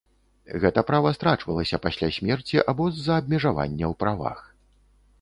[0.63, 4.39] Гэта права страчвалася пасля смерці або з-за абмежавання ў правах.